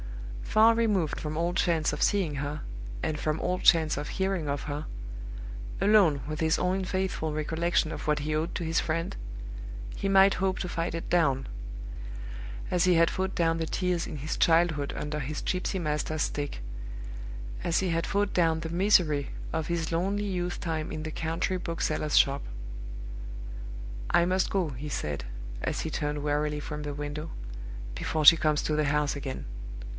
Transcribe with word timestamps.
Far 0.41 0.73
removed 0.73 1.19
from 1.21 1.37
all 1.37 1.53
chance 1.53 1.93
of 1.93 2.01
seeing 2.03 2.35
her, 2.37 2.61
and 3.01 3.17
from 3.17 3.39
all 3.39 3.59
chance 3.59 3.95
of 3.97 4.09
hearing 4.09 4.49
of 4.49 4.63
her 4.63 4.85
alone 5.79 6.21
with 6.27 6.41
his 6.41 6.59
own 6.59 6.83
faithful 6.83 7.31
recollection 7.31 7.91
of 7.91 8.05
what 8.05 8.19
he 8.19 8.35
owed 8.35 8.53
to 8.55 8.65
his 8.65 8.79
friend 8.81 9.15
he 9.95 10.09
might 10.09 10.33
hope 10.41 10.59
to 10.59 10.67
fight 10.67 10.95
it 10.95 11.09
down, 11.09 11.47
as 12.69 12.83
he 12.83 12.95
had 12.95 13.09
fought 13.09 13.33
down 13.33 13.59
the 13.59 13.65
tears 13.65 14.07
in 14.07 14.17
his 14.17 14.35
childhood 14.35 14.91
under 14.97 15.19
his 15.19 15.41
gypsy 15.41 15.79
master's 15.79 16.23
stick; 16.23 16.61
as 17.63 17.79
he 17.79 17.89
had 17.89 18.07
fought 18.07 18.33
down 18.33 18.59
the 18.59 18.69
misery 18.69 19.29
of 19.53 19.67
his 19.67 19.91
lonely 19.91 20.25
youth 20.25 20.59
time 20.59 20.91
in 20.91 21.03
the 21.03 21.11
country 21.11 21.57
bookseller's 21.57 22.17
shop. 22.17 22.41
"I 24.09 24.25
must 24.25 24.49
go," 24.49 24.69
he 24.69 24.89
said, 24.89 25.25
as 25.61 25.81
he 25.81 25.91
turned 25.91 26.23
wearily 26.23 26.59
from 26.59 26.81
the 26.83 26.93
window, 26.95 27.29
"before 27.95 28.25
she 28.25 28.35
comes 28.35 28.63
to 28.63 28.75
the 28.75 28.85
house 28.85 29.15
again. 29.15 29.45